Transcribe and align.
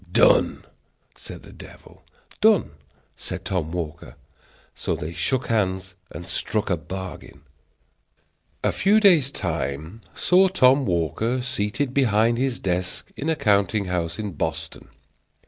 "Done!" 0.11 0.65
said 1.15 1.43
the 1.43 1.53
devil. 1.53 2.01
"Done!" 2.41 2.71
said 3.15 3.45
Tom 3.45 3.71
Walker. 3.71 4.15
So 4.73 4.95
they 4.95 5.13
shook 5.13 5.45
hands 5.45 5.93
and 6.09 6.25
struck 6.25 6.71
a 6.71 6.77
bargain. 6.77 7.41
A 8.63 8.71
few 8.71 8.99
days' 8.99 9.29
time 9.29 10.01
saw 10.15 10.47
Tom 10.47 10.87
Walker 10.87 11.39
seated 11.43 11.93
behind 11.93 12.39
his 12.39 12.59
desk 12.59 13.11
in 13.15 13.29
a 13.29 13.35
counting 13.35 13.85
house 13.85 14.17
in 14.17 14.31
Boston. 14.31 14.87